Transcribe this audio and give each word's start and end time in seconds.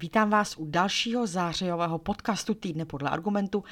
Vítám 0.00 0.30
vás 0.30 0.56
u 0.56 0.66
dalšího 0.66 1.26
zářijového 1.26 1.98
podcastu 1.98 2.54
Týdne 2.54 2.84
podle 2.84 3.10
argumentu. 3.10 3.64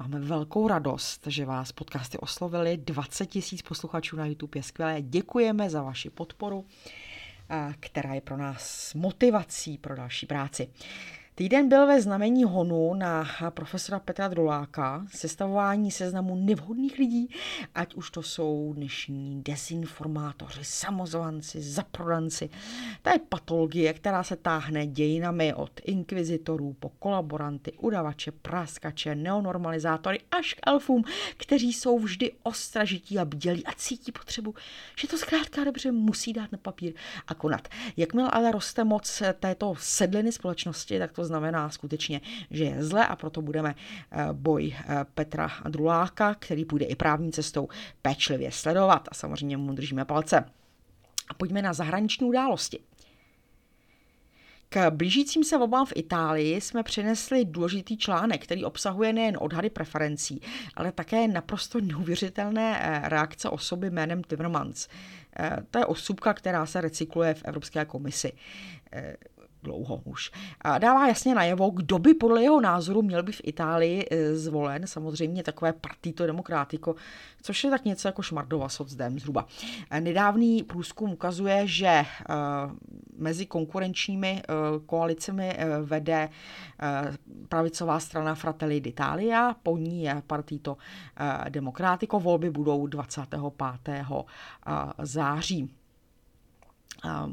Máme 0.00 0.20
velkou 0.20 0.68
radost, 0.68 1.26
že 1.26 1.44
vás 1.44 1.72
podcasty 1.72 2.18
oslovili. 2.18 2.76
20 2.76 3.26
tisíc 3.26 3.62
posluchačů 3.62 4.16
na 4.16 4.26
YouTube 4.26 4.58
je 4.58 4.62
skvělé. 4.62 5.02
Děkujeme 5.02 5.70
za 5.70 5.82
vaši 5.82 6.10
podporu, 6.10 6.66
která 7.80 8.14
je 8.14 8.20
pro 8.20 8.36
nás 8.36 8.94
motivací 8.94 9.78
pro 9.78 9.96
další 9.96 10.26
práci. 10.26 10.68
Týden 11.36 11.68
byl 11.68 11.86
ve 11.86 12.02
znamení 12.02 12.44
honu 12.44 12.94
na 12.94 13.26
profesora 13.50 13.98
Petra 13.98 14.28
Druláka, 14.28 15.06
sestavování 15.14 15.90
seznamu 15.90 16.36
nevhodných 16.36 16.98
lidí, 16.98 17.28
ať 17.74 17.94
už 17.94 18.10
to 18.10 18.22
jsou 18.22 18.72
dnešní 18.76 19.42
dezinformátoři, 19.42 20.60
samozvanci, 20.62 21.62
zaprodanci. 21.62 22.50
To 23.02 23.10
je 23.10 23.18
patologie, 23.28 23.92
která 23.92 24.22
se 24.22 24.36
táhne 24.36 24.86
dějinami 24.86 25.54
od 25.54 25.80
inkvizitorů 25.84 26.76
po 26.80 26.88
kolaboranty, 26.88 27.72
udavače, 27.72 28.30
práskače, 28.32 29.14
neonormalizátory 29.14 30.20
až 30.30 30.54
k 30.54 30.66
elfům, 30.66 31.04
kteří 31.36 31.72
jsou 31.72 31.98
vždy 31.98 32.32
ostražití 32.42 33.18
a 33.18 33.24
bdělí 33.24 33.66
a 33.66 33.72
cítí 33.76 34.12
potřebu, 34.12 34.54
že 34.98 35.08
to 35.08 35.18
zkrátka 35.18 35.64
dobře 35.64 35.92
musí 35.92 36.32
dát 36.32 36.52
na 36.52 36.58
papír 36.62 36.92
a 37.26 37.34
konat. 37.34 37.68
Jakmile 37.96 38.30
ale 38.30 38.52
roste 38.52 38.84
moc 38.84 39.22
této 39.40 39.74
sedliny 39.78 40.32
společnosti, 40.32 40.98
tak 40.98 41.12
to 41.12 41.23
znamená 41.26 41.70
skutečně, 41.70 42.20
že 42.50 42.64
je 42.64 42.84
zle 42.84 43.06
a 43.06 43.16
proto 43.16 43.42
budeme 43.42 43.74
eh, 44.10 44.28
boj 44.32 44.74
eh, 44.76 45.04
Petra 45.14 45.50
Druláka, 45.68 46.34
který 46.34 46.64
půjde 46.64 46.86
i 46.86 46.94
právní 46.94 47.32
cestou, 47.32 47.68
pečlivě 48.02 48.52
sledovat 48.52 49.08
a 49.10 49.14
samozřejmě 49.14 49.56
mu 49.56 49.72
držíme 49.72 50.04
palce. 50.04 50.44
A 51.28 51.34
pojďme 51.34 51.62
na 51.62 51.72
zahraniční 51.72 52.26
události. 52.26 52.78
K 54.68 54.90
blížícím 54.90 55.44
se 55.44 55.58
volbám 55.58 55.86
v 55.86 55.92
Itálii 55.96 56.60
jsme 56.60 56.82
přinesli 56.82 57.44
důležitý 57.44 57.96
článek, 57.96 58.44
který 58.44 58.64
obsahuje 58.64 59.12
nejen 59.12 59.36
odhady 59.40 59.70
preferencí, 59.70 60.40
ale 60.74 60.92
také 60.92 61.28
naprosto 61.28 61.80
neuvěřitelné 61.80 62.80
eh, 62.80 63.08
reakce 63.08 63.48
osoby 63.48 63.90
jménem 63.90 64.24
Timmermans. 64.24 64.88
To 65.70 65.78
je 65.78 65.86
osobka, 65.86 66.34
která 66.34 66.66
se 66.66 66.80
recykluje 66.80 67.34
v 67.34 67.44
Evropské 67.44 67.84
komisi 67.84 68.32
dlouho 69.64 70.00
už. 70.04 70.30
A 70.60 70.78
dává 70.78 71.08
jasně 71.08 71.34
najevo, 71.34 71.70
kdo 71.70 71.98
by 71.98 72.14
podle 72.14 72.42
jeho 72.42 72.60
názoru 72.60 73.02
měl 73.02 73.22
být 73.22 73.36
v 73.36 73.40
Itálii 73.44 74.06
e, 74.10 74.36
zvolen, 74.36 74.86
samozřejmě 74.86 75.42
takové 75.42 75.72
partito 75.72 76.26
demokratiko, 76.26 76.94
což 77.42 77.64
je 77.64 77.70
tak 77.70 77.84
něco 77.84 78.08
jako 78.08 78.22
šmardova 78.22 78.68
socdem 78.68 79.18
zhruba. 79.18 79.46
E, 79.90 80.00
nedávný 80.00 80.62
průzkum 80.62 81.12
ukazuje, 81.12 81.66
že 81.66 81.86
e, 81.86 82.04
mezi 83.18 83.46
konkurenčními 83.46 84.42
koalicemi 84.86 85.56
vede 85.82 86.28
pravicová 87.48 88.00
strana 88.00 88.34
Fratelli 88.34 88.80
d'Italia, 88.80 89.56
po 89.62 89.78
ní 89.78 90.02
je 90.02 90.22
partito 90.26 90.76
demokratiko, 91.48 92.20
volby 92.20 92.50
budou 92.50 92.86
25. 92.86 93.40
září. 95.02 95.70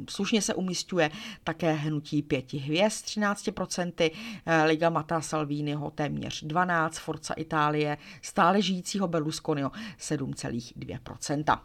Slušně 0.10 0.42
se 0.42 0.54
umistuje 0.54 1.12
také 1.44 1.74
hnutí 1.74 2.22
pěti 2.22 2.58
hvězd 2.58 3.06
13%, 3.06 4.12
eh, 4.46 4.64
Liga 4.64 4.90
Mata 4.90 5.22
Salviniho 5.22 5.92
téměř 5.92 6.44
12%, 6.44 7.00
Forza 7.00 7.34
Itálie 7.34 7.98
stále 8.22 8.62
žijícího 8.62 9.08
Berlusconiho 9.08 9.72
7,2%. 9.98 11.62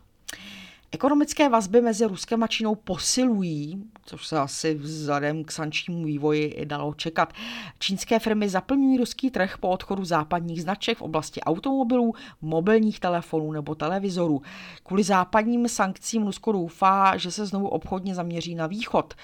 Ekonomické 0.97 1.48
vazby 1.48 1.80
mezi 1.80 2.05
Ruskem 2.05 2.42
a 2.42 2.47
Čínou 2.47 2.75
posilují, 2.75 3.84
což 4.06 4.27
se 4.27 4.39
asi 4.39 4.75
vzhledem 4.75 5.44
k 5.44 5.53
sančnímu 5.53 6.05
vývoji 6.05 6.64
dalo 6.64 6.94
čekat. 6.94 7.33
Čínské 7.78 8.19
firmy 8.19 8.48
zaplňují 8.48 8.98
ruský 8.98 9.30
trh 9.30 9.58
po 9.58 9.69
odchodu 9.69 10.05
západních 10.05 10.62
značek 10.62 10.98
v 10.98 11.03
oblasti 11.03 11.41
automobilů, 11.41 12.14
mobilních 12.42 13.00
telefonů 13.00 13.53
nebo 13.53 13.75
televizorů. 13.75 14.43
Kvůli 14.82 15.03
západním 15.03 15.69
sankcím 15.69 16.26
Rusko 16.26 16.53
doufá, 16.53 17.16
že 17.16 17.31
se 17.31 17.47
znovu 17.47 17.69
obchodně 17.69 18.15
zaměří 18.15 18.54
na 18.54 18.66
východ. 18.66 19.15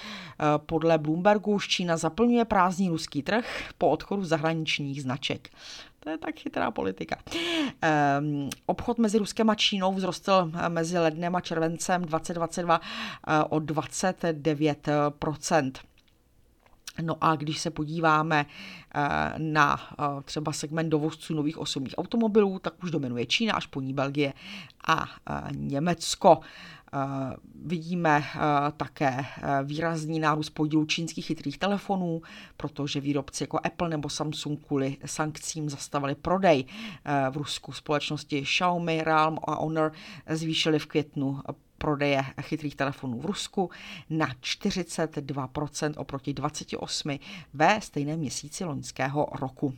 Podle 0.57 0.99
Bloombergu 0.99 1.53
už 1.53 1.69
Čína 1.69 1.97
zaplňuje 1.97 2.45
prázdný 2.45 2.89
ruský 2.89 3.23
trh 3.23 3.47
po 3.79 3.91
odchodu 3.91 4.25
zahraničních 4.25 5.03
značek. 5.03 5.51
To 6.05 6.11
je 6.11 6.19
tak 6.19 6.39
chytrá 6.39 6.71
politika. 6.71 7.17
Um, 8.19 8.51
obchod 8.67 8.99
mezi 8.99 9.19
Ruskem 9.19 9.51
a 9.51 9.55
Čínou 9.55 9.95
vzrostl 9.95 10.51
eh, 10.55 10.69
mezi 10.69 10.99
lednem 10.99 11.37
a 11.37 11.41
červencem 11.41 12.03
2022 12.03 12.79
uh, 12.79 12.85
eh, 13.29 13.45
o 13.45 13.57
29% 13.57 15.73
No 17.03 17.17
a 17.21 17.37
když 17.37 17.59
se 17.59 17.71
podíváme 17.71 18.47
eh, 18.95 19.35
na 19.39 19.81
třeba 20.25 20.53
segment 20.53 20.89
dovozců 20.89 21.35
nových 21.35 21.59
osobních 21.59 21.95
automobilů, 21.99 22.59
tak 22.59 22.83
už 22.83 22.91
dominuje 22.91 23.27
Čína, 23.27 23.55
až 23.55 23.67
po 23.67 23.81
ní 23.81 23.95
Belgie 23.95 24.33
a 24.87 25.09
Německo. 25.51 26.41
Eh, 26.95 27.37
vidíme 27.65 28.25
eh, 28.25 28.39
také 28.77 29.19
eh, 29.19 29.65
výrazný 29.65 30.21
nárůst 30.21 30.51
podílu 30.51 30.85
čínských 30.85 31.27
chytrých 31.27 31.59
telefonů, 31.59 32.23
protože 32.57 33.01
výrobci 33.01 33.43
jako 33.43 33.61
Apple 33.65 33.89
nebo 33.89 34.09
Samsung 34.09 34.67
kvůli 34.67 34.97
sankcím 35.05 35.71
zastavili 35.71 36.15
prodej 36.15 36.65
v 37.31 37.37
Rusku. 37.37 37.73
Společnosti 37.73 38.43
Xiaomi, 38.43 39.03
Realm 39.05 39.39
a 39.45 39.55
Honor 39.55 39.93
zvýšily 40.29 40.79
v 40.79 40.87
květnu 40.87 41.41
prodeje 41.79 42.25
chytrých 42.41 42.77
telefonů 42.77 43.21
v 43.21 43.27
Rusku 43.27 43.71
na 44.11 44.27
42% 44.27 45.95
oproti 45.97 46.35
28% 46.35 47.21
ve 47.55 47.81
stejném 47.81 48.19
měsíci 48.19 48.65
loňského 48.65 49.27
roku. 49.41 49.75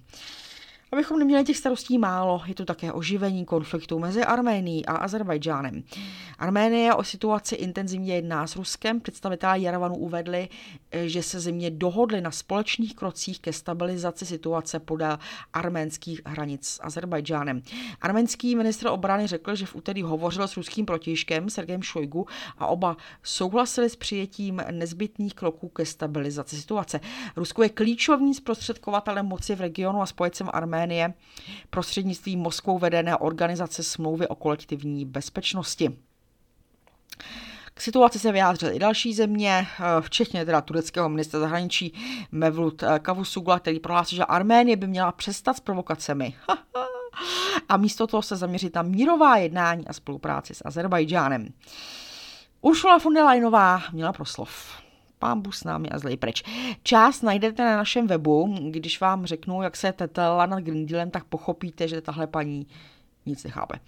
Abychom 0.94 1.18
neměli 1.18 1.44
těch 1.44 1.56
starostí 1.56 1.98
málo, 1.98 2.42
je 2.46 2.54
to 2.54 2.64
také 2.64 2.92
oživení 2.92 3.44
konfliktu 3.44 3.98
mezi 3.98 4.24
Arménií 4.24 4.86
a 4.86 4.92
Azerbajdžánem. 4.92 5.82
Arménie 6.38 6.94
o 6.94 7.04
situaci 7.04 7.54
intenzivně 7.54 8.14
jedná 8.14 8.46
s 8.46 8.56
Ruskem. 8.56 9.00
Představitelé 9.00 9.58
Jarvanu 9.58 9.96
uvedli, 9.96 10.48
že 10.92 11.22
se 11.22 11.40
země 11.40 11.70
dohodly 11.70 12.20
na 12.20 12.30
společných 12.30 12.96
krocích 12.96 13.40
ke 13.40 13.52
stabilizaci 13.52 14.26
situace 14.26 14.80
podél 14.80 15.18
arménských 15.52 16.20
hranic 16.26 16.66
s 16.66 16.80
Azerbajdžánem. 16.82 17.62
Arménský 18.00 18.56
ministr 18.56 18.86
obrany 18.86 19.26
řekl, 19.26 19.54
že 19.54 19.66
v 19.66 19.74
úterý 19.76 20.02
hovořil 20.02 20.48
s 20.48 20.56
ruským 20.56 20.86
protižkem 20.86 21.50
Sergejem 21.50 21.82
Šojgu 21.82 22.26
a 22.58 22.66
oba 22.66 22.96
souhlasili 23.22 23.90
s 23.90 23.96
přijetím 23.96 24.62
nezbytných 24.70 25.34
kroků 25.34 25.68
ke 25.68 25.86
stabilizaci 25.86 26.56
situace. 26.56 27.00
Rusko 27.36 27.62
je 27.62 27.68
klíčovým 27.68 28.34
zprostředkovatelem 28.34 29.26
moci 29.26 29.54
v 29.54 29.60
regionu 29.60 30.02
a 30.02 30.06
spojecem 30.06 30.50
Arménie 30.52 30.83
Arménie 30.84 31.14
prostřednictvím 31.70 32.40
Moskvou 32.40 32.78
vedené 32.78 33.16
organizace 33.16 33.82
smlouvy 33.82 34.28
o 34.28 34.34
kolektivní 34.34 35.04
bezpečnosti. 35.04 35.96
K 37.74 37.80
situaci 37.80 38.18
se 38.18 38.32
vyjádřily 38.32 38.76
i 38.76 38.78
další 38.78 39.14
země, 39.14 39.66
včetně 40.00 40.44
teda 40.44 40.60
tureckého 40.60 41.08
ministra 41.08 41.40
zahraničí 41.40 41.92
Mevlut 42.32 42.84
Kavusugla, 43.02 43.58
který 43.58 43.80
prohlásil, 43.80 44.16
že 44.16 44.24
Arménie 44.24 44.76
by 44.76 44.86
měla 44.86 45.12
přestat 45.12 45.56
s 45.56 45.60
provokacemi. 45.60 46.34
a 47.68 47.76
místo 47.76 48.06
toho 48.06 48.22
se 48.22 48.36
zaměřit 48.36 48.74
na 48.74 48.82
mírová 48.82 49.36
jednání 49.36 49.88
a 49.88 49.92
spolupráci 49.92 50.54
s 50.54 50.62
Azerbajdžánem. 50.64 51.48
Ursula 52.60 52.98
von 52.98 53.14
der 53.14 53.24
Leyenová 53.24 53.82
měla 53.92 54.12
proslov 54.12 54.83
pán 55.24 55.42
s 55.50 55.64
námi 55.64 55.88
a 55.88 55.98
zlej 55.98 56.16
preč. 56.16 56.42
Část 56.82 57.22
najdete 57.22 57.64
na 57.64 57.76
našem 57.76 58.06
webu, 58.06 58.54
když 58.70 59.00
vám 59.00 59.26
řeknu, 59.26 59.62
jak 59.62 59.76
se 59.76 59.92
tetela 59.92 60.46
nad 60.46 60.60
Green 60.60 60.86
Dealem, 60.86 61.10
tak 61.10 61.24
pochopíte, 61.24 61.88
že 61.88 62.00
tahle 62.00 62.26
paní 62.26 62.66
nic 63.26 63.44
nechápe. 63.44 63.80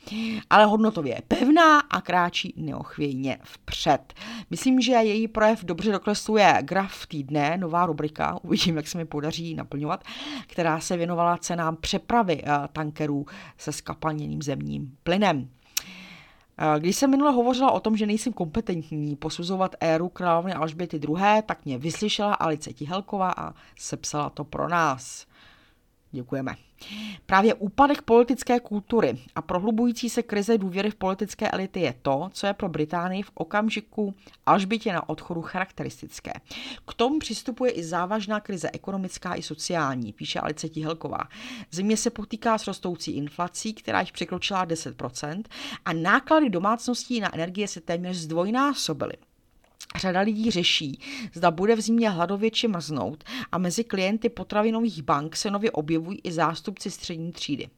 Ale 0.51 0.65
hodnotově 0.65 1.15
je 1.15 1.23
pevná 1.29 1.81
a 1.81 2.01
kráčí 2.01 2.55
neochvějně 2.57 3.39
vpřed. 3.43 4.15
Myslím, 4.51 4.81
že 4.81 4.93
její 4.93 5.29
projev 5.29 5.65
dobře 5.65 5.93
dokresluje 5.93 6.59
graf 6.63 7.07
týdne, 7.07 7.57
nová 7.57 7.87
rubrika, 7.87 8.39
uvidím, 8.43 8.77
jak 8.77 8.89
se 8.89 8.99
mi 8.99 9.05
podaří 9.05 9.55
naplňovat, 9.55 10.05
která 10.47 10.81
se 10.81 10.97
věnovala 10.97 11.37
cenám 11.37 11.77
přepravy 11.77 12.43
eh, 12.45 12.51
tankerů 12.73 13.27
se 13.59 13.73
skapalněným 13.73 14.43
zemním 14.43 14.97
plynem. 15.03 15.49
Když 16.79 16.97
jsem 16.97 17.11
minule 17.11 17.33
hovořila 17.33 17.71
o 17.71 17.81
tom, 17.81 17.97
že 17.97 18.07
nejsem 18.07 18.33
kompetentní 18.33 19.17
posuzovat 19.17 19.77
éru 19.81 20.09
královny 20.09 20.55
Alžběty 20.55 20.97
II., 20.97 21.43
tak 21.47 21.65
mě 21.65 21.79
vyslyšela 21.79 22.35
Alice 22.35 22.73
Tihelková 22.73 23.31
a 23.37 23.55
sepsala 23.79 24.31
to 24.31 24.45
pro 24.45 24.69
nás. 24.69 25.27
Děkujeme. 26.17 26.57
Právě 27.27 27.55
úpadek 27.55 28.03
politické 28.03 28.61
kultury 28.61 29.19
a 29.35 29.43
prohlubující 29.43 30.11
se 30.11 30.23
krize 30.23 30.59
důvěry 30.59 30.91
v 30.91 30.95
politické 30.95 31.51
elity 31.51 31.81
je 31.81 31.95
to, 32.03 32.29
co 32.33 32.47
je 32.47 32.55
pro 32.55 32.69
Británii 32.69 33.23
v 33.23 33.31
okamžiku 33.35 34.15
Alžbětě 34.47 34.93
na 34.93 35.09
odchodu 35.09 35.43
charakteristické. 35.43 36.33
K 36.89 36.95
tomu 36.95 37.19
přistupuje 37.19 37.71
i 37.71 37.85
závažná 37.85 38.41
krize 38.41 38.71
ekonomická 38.73 39.35
i 39.35 39.43
sociální, 39.43 40.13
píše 40.13 40.41
Alice 40.41 40.69
Tihelková. 40.69 41.29
Země 41.71 41.97
se 41.97 42.11
potýká 42.11 42.59
s 42.59 42.67
rostoucí 42.67 43.17
inflací, 43.17 43.75
která 43.75 44.01
již 44.01 44.13
překročila 44.13 44.67
10% 44.67 45.43
a 45.85 45.93
náklady 45.93 46.51
domácností 46.51 47.21
na 47.21 47.35
energie 47.35 47.69
se 47.69 47.81
téměř 47.81 48.17
zdvojnásobily. 48.17 49.15
Řada 49.97 50.21
lidí 50.21 50.51
řeší, 50.51 51.01
zda 51.35 51.51
bude 51.51 51.77
v 51.77 51.81
zimě 51.81 52.11
hladovět 52.11 52.51
či 52.51 52.69
mrznout 52.69 53.25
a 53.53 53.59
mezi 53.59 53.85
klienty 53.85 54.29
potravinových 54.29 55.03
bank 55.03 55.37
se 55.37 55.51
nově 55.51 55.71
objevují 55.71 56.21
i 56.25 56.33
zástupci 56.33 56.91
střední 56.91 57.33
třídy. 57.33 57.69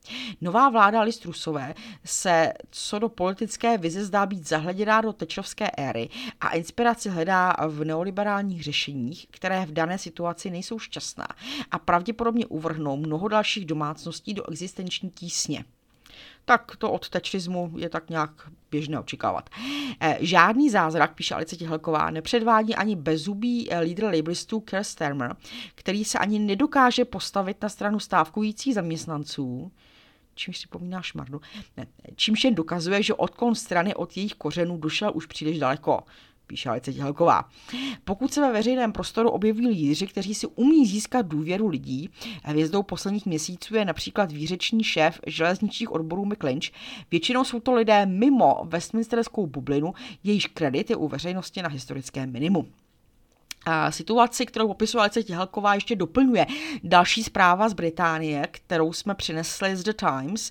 Nová 0.41 0.69
vláda 0.69 1.03
Listrusové 1.03 1.75
se 2.05 2.53
co 2.71 2.99
do 2.99 3.09
politické 3.09 3.79
vize 3.79 4.05
zdá 4.05 4.27
být 4.27 4.49
zahleděná 4.49 5.01
do 5.01 5.13
tečovské 5.13 5.71
éry 5.71 6.09
a 6.41 6.49
inspiraci 6.49 7.09
hledá 7.09 7.57
v 7.69 7.85
neoliberálních 7.85 8.63
řešeních, 8.63 9.27
které 9.31 9.67
v 9.67 9.73
dané 9.73 9.99
situaci 9.99 10.51
nejsou 10.51 10.79
šťastná 10.79 11.27
a 11.71 11.79
pravděpodobně 11.79 12.47
uvrhnou 12.47 12.97
mnoho 12.97 13.29
dalších 13.29 13.67
domácností 13.67 14.35
do 14.35 14.51
existenční 14.51 15.11
tísně 15.11 15.65
tak 16.45 16.77
to 16.77 16.93
od 16.93 17.09
tečismu 17.09 17.73
je 17.77 17.89
tak 17.89 18.11
nějak 18.11 18.31
běžné 18.71 19.01
očekávat. 19.01 19.51
Eh, 20.01 20.19
žádný 20.21 20.71
zázrak, 20.71 21.15
píše 21.15 21.35
Alice 21.35 21.57
Tihelková, 21.57 22.11
nepředvádí 22.11 22.75
ani 22.75 22.97
bezubý 22.97 23.73
eh, 23.73 23.81
lídr 23.81 24.05
labelistů 24.05 24.61
Keir 24.61 24.85
Starmer, 24.85 25.37
který 25.75 26.05
se 26.05 26.19
ani 26.19 26.39
nedokáže 26.39 27.05
postavit 27.05 27.63
na 27.63 27.69
stranu 27.69 28.01
stávkujících 28.01 28.75
zaměstnanců, 28.75 29.73
čímž 30.35 30.59
si 30.59 30.67
pomíná 30.67 31.03
šmardu, 31.03 31.41
ne, 31.77 31.87
čímž 32.17 32.45
jen 32.45 32.55
dokazuje, 32.55 33.03
že 33.03 33.15
odklon 33.15 33.55
strany 33.55 33.95
od 33.95 34.17
jejich 34.17 34.35
kořenů 34.35 34.77
došel 34.77 35.13
už 35.15 35.27
příliš 35.27 35.59
daleko 35.59 36.03
píše 36.49 36.69
Alice 36.69 36.93
Tělková. 36.93 37.45
Pokud 38.05 38.33
se 38.33 38.41
ve 38.41 38.53
veřejném 38.53 38.93
prostoru 38.93 39.31
objeví 39.31 39.69
lídři, 39.69 40.07
kteří 40.07 40.35
si 40.35 40.47
umí 40.47 40.87
získat 40.87 41.27
důvěru 41.27 41.69
lidí, 41.69 42.11
hvězdou 42.45 42.83
posledních 42.83 43.27
měsíců 43.27 43.77
je 43.77 43.85
například 43.85 44.33
výřeční 44.33 44.85
šéf 44.85 45.21
železničních 45.27 45.93
odborů 45.93 46.25
Mick 46.25 46.45
většinou 47.11 47.45
jsou 47.45 47.61
to 47.61 47.73
lidé 47.73 48.07
mimo 48.07 48.63
Westminsterskou 48.65 49.47
bublinu, 49.47 49.95
jejíž 50.25 50.47
kredit 50.47 50.91
je 50.91 50.97
u 50.97 51.09
veřejnosti 51.09 51.63
na 51.63 51.69
historickém 51.69 52.33
minimu 52.33 52.67
situaci, 53.91 54.47
kterou 54.47 54.69
popisuje 54.69 55.01
Alice 55.01 55.23
Tihelková, 55.23 55.75
ještě 55.75 55.97
doplňuje 55.97 56.47
další 56.85 57.23
zpráva 57.23 57.69
z 57.69 57.73
Británie, 57.73 58.49
kterou 58.51 58.93
jsme 58.93 59.15
přinesli 59.15 59.77
z 59.77 59.83
The 59.83 59.93
Times, 59.93 60.51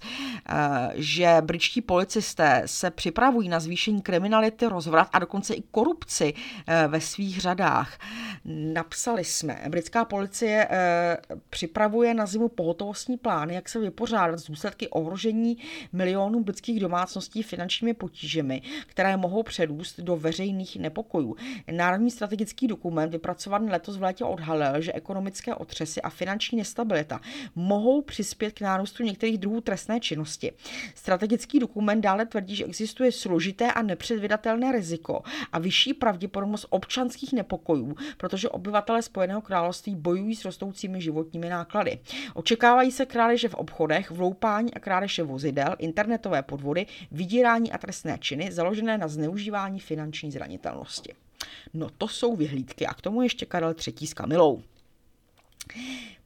eh, 0.49 0.91
že 0.95 1.37
britští 1.41 1.81
policisté 1.81 2.61
se 2.65 2.91
připravují 2.91 3.49
na 3.49 3.59
zvýšení 3.59 4.01
kriminality, 4.01 4.65
rozvrat 4.65 5.07
a 5.13 5.19
dokonce 5.19 5.53
i 5.53 5.61
korupci 5.71 6.33
eh, 6.67 6.87
ve 6.87 7.01
svých 7.01 7.41
řadách. 7.41 7.97
Napsali 8.45 9.23
jsme, 9.23 9.61
britská 9.69 10.05
policie 10.05 10.67
eh, 10.69 11.17
připravuje 11.49 12.13
na 12.13 12.25
zimu 12.25 12.47
pohotovostní 12.49 13.17
plány, 13.17 13.53
jak 13.53 13.69
se 13.69 13.79
vypořádat 13.79 14.39
z 14.39 14.47
důsledky 14.47 14.87
ohrožení 14.87 15.57
milionů 15.93 16.43
britských 16.43 16.79
domácností 16.79 17.43
finančními 17.43 17.93
potížemi, 17.93 18.61
které 18.87 19.17
mohou 19.17 19.43
předůst 19.43 19.99
do 19.99 20.15
veřejných 20.15 20.75
nepokojů. 20.79 21.35
Národní 21.71 22.11
strategický 22.11 22.67
dokument 22.67 22.96
dokument 22.97 23.11
vypracovaný 23.11 23.69
letos 23.69 23.97
v 23.97 24.01
létě 24.01 24.23
odhalil, 24.23 24.81
že 24.81 24.93
ekonomické 24.93 25.55
otřesy 25.55 26.01
a 26.01 26.09
finanční 26.09 26.57
nestabilita 26.57 27.19
mohou 27.55 28.01
přispět 28.01 28.51
k 28.51 28.61
nárůstu 28.61 29.03
některých 29.03 29.37
druhů 29.37 29.61
trestné 29.61 29.99
činnosti. 29.99 30.51
Strategický 30.95 31.59
dokument 31.59 32.01
dále 32.01 32.25
tvrdí, 32.25 32.55
že 32.55 32.65
existuje 32.65 33.11
složité 33.11 33.71
a 33.71 33.81
nepředvydatelné 33.81 34.71
riziko 34.71 35.23
a 35.51 35.59
vyšší 35.59 35.93
pravděpodobnost 35.93 36.65
občanských 36.69 37.33
nepokojů, 37.33 37.95
protože 38.17 38.49
obyvatelé 38.49 39.01
Spojeného 39.01 39.41
království 39.41 39.95
bojují 39.95 40.35
s 40.35 40.45
rostoucími 40.45 41.01
životními 41.01 41.49
náklady. 41.49 41.99
Očekávají 42.33 42.91
se 42.91 43.05
krádeže 43.05 43.49
v 43.49 43.55
obchodech, 43.55 44.11
vloupání 44.11 44.73
a 44.73 44.79
krádeže 44.79 45.23
vozidel, 45.23 45.75
internetové 45.79 46.43
podvody, 46.43 46.85
vydírání 47.11 47.71
a 47.71 47.77
trestné 47.77 48.17
činy 48.19 48.51
založené 48.51 48.97
na 48.97 49.07
zneužívání 49.07 49.79
finanční 49.79 50.31
zranitelnosti. 50.31 51.26
No 51.73 51.89
to 51.97 52.07
jsou 52.07 52.35
vyhlídky 52.35 52.87
a 52.87 52.93
k 52.93 53.01
tomu 53.01 53.21
ještě 53.21 53.45
Karel 53.45 53.75
III. 53.87 54.07
s 54.07 54.13
Kamilou. 54.13 54.63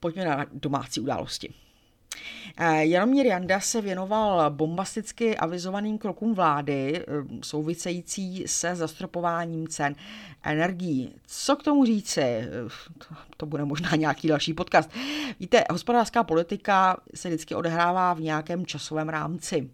Pojďme 0.00 0.24
na 0.24 0.46
domácí 0.52 1.00
události. 1.00 1.54
Eh, 2.56 2.86
Jaromír 2.86 3.26
Janda 3.26 3.60
se 3.60 3.80
věnoval 3.80 4.50
bombasticky 4.50 5.36
avizovaným 5.36 5.98
krokům 5.98 6.34
vlády 6.34 6.98
eh, 6.98 7.04
související 7.44 8.44
se 8.46 8.76
zastropováním 8.76 9.68
cen 9.68 9.94
energií. 10.42 11.14
Co 11.26 11.56
k 11.56 11.62
tomu 11.62 11.84
říci? 11.84 12.20
Eh, 12.20 12.48
to 13.36 13.46
bude 13.46 13.64
možná 13.64 13.96
nějaký 13.96 14.28
další 14.28 14.54
podcast. 14.54 14.90
Víte, 15.40 15.64
hospodářská 15.70 16.24
politika 16.24 16.96
se 17.14 17.28
vždycky 17.28 17.54
odehrává 17.54 18.14
v 18.14 18.20
nějakém 18.20 18.66
časovém 18.66 19.08
rámci. 19.08 19.70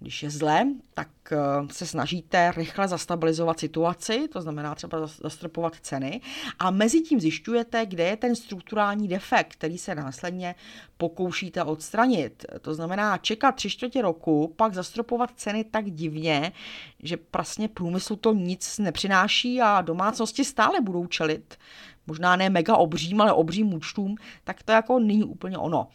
Když 0.00 0.22
je 0.22 0.30
zle, 0.30 0.66
tak 0.94 1.08
eh, 1.32 1.36
se 1.70 1.86
snažíte 1.86 2.52
rychle 2.56 2.88
zastabilizovat 2.88 3.60
situaci, 3.60 4.28
to 4.28 4.40
znamená 4.40 4.74
třeba 4.74 5.06
zastropovat 5.06 5.76
ceny, 5.80 6.20
a 6.58 6.70
mezi 6.70 7.00
tím 7.00 7.20
zjišťujete, 7.20 7.86
kde 7.86 8.04
je 8.04 8.16
ten 8.16 8.36
strukturální 8.36 9.08
defekt, 9.08 9.52
který 9.52 9.78
se 9.78 9.94
následně 9.94 10.54
pokoušíte 10.96 11.64
odstranit. 11.64 12.44
To 12.60 12.74
znamená 12.74 13.18
čekat 13.18 13.52
tři 13.54 13.70
čtvrtě 13.70 14.02
roku, 14.02 14.54
pak 14.56 14.74
zastropovat 14.74 15.30
ceny 15.36 15.64
tak 15.64 15.90
divně, 15.90 16.52
že 17.02 17.18
vlastně 17.32 17.68
průmyslu 17.68 18.16
to 18.16 18.32
nic 18.32 18.78
nepřináší 18.78 19.60
a 19.60 19.80
domácnosti 19.80 20.44
stále 20.44 20.80
budou 20.80 21.06
čelit 21.06 21.58
možná 22.10 22.36
ne 22.36 22.50
mega 22.50 22.76
obřím, 22.76 23.20
ale 23.20 23.32
obřím 23.32 23.74
účtům, 23.74 24.16
tak 24.44 24.62
to 24.62 24.72
jako 24.72 24.98
není 24.98 25.24
úplně 25.24 25.58
ono. 25.58 25.88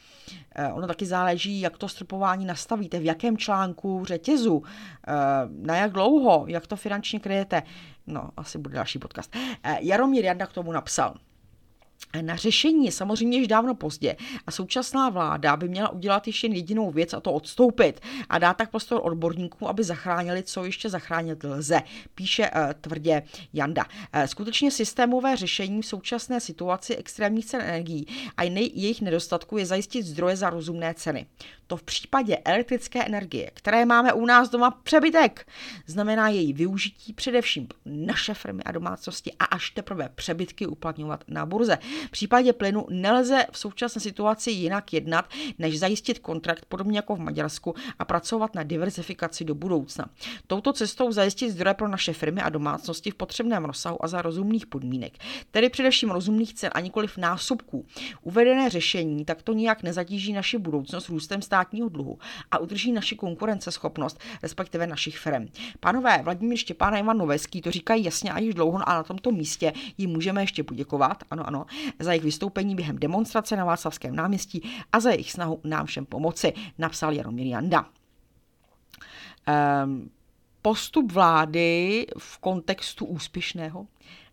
Eh, 0.55 0.71
ono 0.71 0.87
taky 0.87 1.05
záleží, 1.05 1.61
jak 1.61 1.77
to 1.77 1.87
stropování 1.89 2.45
nastavíte, 2.45 2.99
v 2.99 3.05
jakém 3.05 3.37
článku 3.37 4.05
řetězu, 4.05 4.63
eh, 4.63 5.11
na 5.49 5.75
jak 5.75 5.91
dlouho, 5.91 6.45
jak 6.47 6.67
to 6.67 6.75
finančně 6.75 7.19
kryjete. 7.19 7.63
No, 8.07 8.29
asi 8.37 8.57
bude 8.57 8.75
další 8.75 8.99
podcast. 8.99 9.35
Eh, 9.63 9.77
Jaromír 9.81 10.25
Janda 10.25 10.45
k 10.45 10.53
tomu 10.53 10.71
napsal. 10.71 11.15
Na 12.21 12.35
řešení 12.35 12.85
je 12.85 12.91
samozřejmě 12.91 13.37
již 13.37 13.47
dávno 13.47 13.75
pozdě 13.75 14.15
a 14.47 14.51
současná 14.51 15.09
vláda 15.09 15.57
by 15.57 15.69
měla 15.69 15.89
udělat 15.89 16.27
ještě 16.27 16.47
jedinou 16.47 16.91
věc 16.91 17.13
a 17.13 17.19
to 17.19 17.33
odstoupit 17.33 18.01
a 18.29 18.37
dát 18.37 18.57
tak 18.57 18.71
prostor 18.71 19.01
odborníkům, 19.03 19.67
aby 19.67 19.83
zachránili, 19.83 20.43
co 20.43 20.65
ještě 20.65 20.89
zachránit 20.89 21.43
lze, 21.43 21.81
píše 22.15 22.43
uh, 22.43 22.73
tvrdě 22.81 23.23
Janda. 23.53 23.85
Uh, 23.85 24.23
skutečně 24.23 24.71
systémové 24.71 25.35
řešení 25.37 25.81
v 25.81 25.85
současné 25.85 26.39
situaci 26.39 26.95
extrémních 26.95 27.45
cen 27.45 27.61
energií 27.61 28.07
a 28.37 28.43
jejich 28.43 29.01
nedostatku 29.01 29.57
je 29.57 29.65
zajistit 29.65 30.03
zdroje 30.03 30.35
za 30.35 30.49
rozumné 30.49 30.93
ceny. 30.93 31.25
To 31.67 31.77
v 31.77 31.83
případě 31.83 32.37
elektrické 32.37 33.05
energie, 33.05 33.51
které 33.53 33.85
máme 33.85 34.13
u 34.13 34.25
nás 34.25 34.49
doma 34.49 34.71
přebytek, 34.71 35.47
znamená 35.87 36.29
její 36.29 36.53
využití 36.53 37.13
především 37.13 37.67
naše 37.85 38.33
firmy 38.33 38.63
a 38.63 38.71
domácnosti 38.71 39.31
a 39.39 39.45
až 39.45 39.69
teprve 39.69 40.09
přebytky 40.15 40.67
uplatňovat 40.67 41.23
na 41.27 41.45
burze. 41.45 41.77
V 42.05 42.11
případě 42.11 42.53
plynu 42.53 42.85
nelze 42.89 43.45
v 43.51 43.57
současné 43.57 44.01
situaci 44.01 44.51
jinak 44.51 44.93
jednat, 44.93 45.29
než 45.59 45.79
zajistit 45.79 46.19
kontrakt 46.19 46.65
podobně 46.65 46.97
jako 46.97 47.15
v 47.15 47.19
Maďarsku 47.19 47.75
a 47.99 48.05
pracovat 48.05 48.55
na 48.55 48.63
diverzifikaci 48.63 49.45
do 49.45 49.55
budoucna. 49.55 50.05
Touto 50.47 50.73
cestou 50.73 51.11
zajistit 51.11 51.51
zdroje 51.51 51.73
pro 51.73 51.87
naše 51.87 52.13
firmy 52.13 52.41
a 52.41 52.49
domácnosti 52.49 53.11
v 53.11 53.15
potřebném 53.15 53.65
rozsahu 53.65 54.05
a 54.05 54.07
za 54.07 54.21
rozumných 54.21 54.65
podmínek, 54.65 55.13
tedy 55.51 55.69
především 55.69 56.09
rozumných 56.09 56.53
cen 56.53 56.69
a 56.73 56.79
nikoliv 56.79 57.17
násobků. 57.17 57.85
Uvedené 58.21 58.69
řešení 58.69 59.25
takto 59.25 59.53
nijak 59.53 59.83
nezatíží 59.83 60.33
naši 60.33 60.57
budoucnost 60.57 61.09
růstem 61.09 61.41
státního 61.41 61.89
dluhu 61.89 62.19
a 62.51 62.57
udrží 62.57 62.91
naši 62.91 63.15
konkurenceschopnost, 63.15 64.19
respektive 64.43 64.87
našich 64.87 65.17
firm. 65.17 65.47
Pánové, 65.79 66.21
Vladimír 66.23 66.57
Štěpán 66.57 66.93
a 66.93 66.97
Ivan 66.97 67.17
Noveský 67.17 67.61
to 67.61 67.71
říkají 67.71 68.03
jasně 68.03 68.31
a 68.31 68.39
již 68.39 68.53
dlouho 68.53 68.89
a 68.89 68.93
na 68.93 69.03
tomto 69.03 69.31
místě 69.31 69.73
jim 69.97 70.09
můžeme 70.09 70.43
ještě 70.43 70.63
poděkovat, 70.63 71.23
ano, 71.31 71.47
ano, 71.47 71.65
za 71.99 72.11
jejich 72.11 72.23
vystoupení 72.23 72.75
během 72.75 72.99
demonstrace 72.99 73.55
na 73.55 73.65
Václavském 73.65 74.15
náměstí 74.15 74.61
a 74.91 74.99
za 74.99 75.11
jejich 75.11 75.31
snahu 75.31 75.61
nám 75.63 75.85
všem 75.85 76.05
pomoci, 76.05 76.53
napsal 76.77 77.13
Jaromír 77.13 77.47
Janda. 77.47 77.85
Um, 79.83 80.09
postup 80.61 81.11
vlády 81.11 82.05
v 82.17 82.37
kontextu 82.37 83.05
úspěšného 83.05 83.87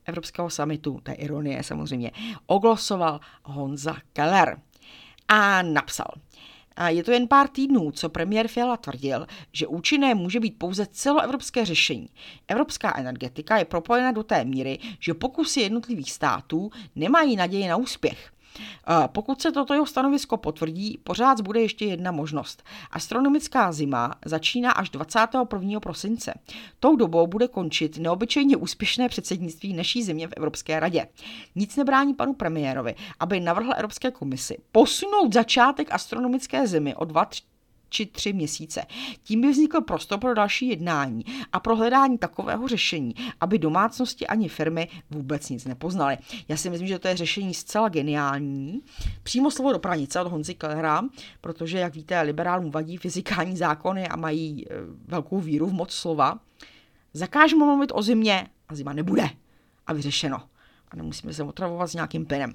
Evropského 0.05 0.51
samitu, 0.51 1.01
to 1.03 1.11
je 1.11 1.15
ironie 1.15 1.63
samozřejmě, 1.63 2.11
oglosoval 2.47 3.21
Honza 3.43 3.97
Keller 4.13 4.61
a 5.29 5.63
napsal– 5.63 6.09
a 6.77 6.89
je 6.89 7.05
to 7.05 7.13
jen 7.13 7.29
pár 7.29 7.49
týdnů, 7.49 7.91
co 7.91 8.09
premiér 8.09 8.49
Fiala 8.49 8.77
tvrdil, 8.77 9.27
že 9.53 9.67
účinné 9.67 10.15
může 10.15 10.41
být 10.41 10.59
pouze 10.59 10.87
celoevropské 10.87 11.65
řešení. 11.65 12.09
Evropská 12.49 12.99
energetika 12.99 13.57
je 13.57 13.65
propojena 13.65 14.13
do 14.13 14.23
té 14.23 14.45
míry, 14.45 14.79
že 15.01 15.15
pokusy 15.15 15.61
jednotlivých 15.61 16.13
států 16.13 16.71
nemají 16.97 17.37
naději 17.37 17.69
na 17.69 17.77
úspěch. 17.77 18.33
Pokud 19.07 19.43
se 19.43 19.53
toto 19.53 19.75
jeho 19.75 19.87
stanovisko 19.87 20.37
potvrdí, 20.37 20.99
pořád 21.05 21.41
bude 21.41 21.61
ještě 21.61 21.85
jedna 21.85 22.13
možnost. 22.13 22.63
Astronomická 22.91 23.73
zima 23.73 24.15
začíná 24.25 24.71
až 24.73 24.91
21. 24.91 25.81
prosince. 25.81 26.35
Tou 26.81 26.97
dobou 26.97 27.27
bude 27.27 27.49
končit 27.49 27.99
neobyčejně 27.99 28.57
úspěšné 28.57 29.09
předsednictví 29.09 29.73
naší 29.73 30.03
země 30.03 30.29
v 30.29 30.33
Evropské 30.37 30.81
radě. 30.81 31.07
Nic 31.55 31.77
nebrání 31.77 32.15
panu 32.15 32.35
premiérovi, 32.35 32.95
aby 33.21 33.41
navrhl 33.41 33.73
Evropské 33.77 34.11
komisi 34.11 34.59
posunout 34.73 35.33
začátek 35.35 35.93
astronomické 35.93 36.67
zimy 36.67 36.95
o 36.95 37.05
dva, 37.05 37.29
či 37.93 38.07
tři 38.07 38.33
měsíce. 38.33 38.83
Tím 39.23 39.41
by 39.41 39.51
vznikl 39.51 39.81
prostor 39.81 40.19
pro 40.19 40.35
další 40.35 40.69
jednání 40.69 41.25
a 41.53 41.61
pro 41.61 41.77
hledání 41.77 42.19
takového 42.19 42.69
řešení, 42.69 43.15
aby 43.41 43.59
domácnosti 43.59 44.27
ani 44.27 44.49
firmy 44.49 44.89
vůbec 45.11 45.49
nic 45.49 45.65
nepoznaly. 45.65 46.19
Já 46.49 46.57
si 46.57 46.71
myslím, 46.71 46.89
že 46.89 46.99
to 46.99 47.09
je 47.09 47.17
řešení 47.17 47.55
zcela 47.55 47.89
geniální. 47.89 48.83
Přímo 49.23 49.51
slovo 49.51 49.73
do 49.73 49.79
pranice 49.79 50.21
od 50.21 50.29
Honzy 50.29 50.55
Kellera, 50.55 51.03
protože, 51.41 51.79
jak 51.79 51.95
víte, 51.95 52.21
liberálům 52.21 52.71
vadí 52.71 52.97
fyzikální 52.97 53.57
zákony 53.57 54.09
a 54.09 54.17
mají 54.17 54.67
e, 54.69 54.75
velkou 55.07 55.41
víru 55.41 55.67
v 55.67 55.73
moc 55.73 55.93
slova. 55.93 56.39
Zakážeme 57.13 57.65
mluvit 57.65 57.93
o 57.95 58.03
zimě 58.03 58.47
a 58.69 58.75
zima 58.75 58.93
nebude. 58.93 59.29
A 59.87 59.93
vyřešeno. 59.93 60.43
A 60.91 60.97
nemusíme 60.97 61.33
se 61.33 61.43
otravovat 61.43 61.91
s 61.91 61.95
nějakým 61.95 62.27
pinem. 62.27 62.55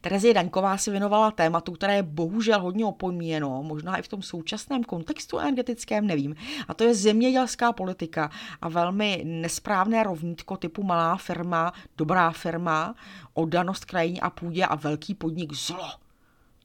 Terezie 0.00 0.34
Daňková 0.34 0.76
se 0.76 0.90
věnovala 0.90 1.30
tématu, 1.30 1.72
které 1.72 1.96
je 1.96 2.02
bohužel 2.02 2.60
hodně 2.62 2.84
opomíjeno, 2.84 3.62
možná 3.62 3.96
i 3.96 4.02
v 4.02 4.08
tom 4.08 4.22
současném 4.22 4.84
kontextu 4.84 5.38
energetickém, 5.38 6.06
nevím. 6.06 6.34
A 6.68 6.74
to 6.74 6.84
je 6.84 6.94
zemědělská 6.94 7.72
politika 7.72 8.30
a 8.60 8.68
velmi 8.68 9.22
nesprávné 9.24 10.02
rovnítko 10.02 10.56
typu 10.56 10.82
malá 10.82 11.16
firma, 11.16 11.72
dobrá 11.96 12.30
firma, 12.30 12.94
oddanost 13.34 13.84
krajině 13.84 14.20
a 14.20 14.30
půdě 14.30 14.64
a 14.64 14.74
velký 14.74 15.14
podnik 15.14 15.52
zlo. 15.52 15.90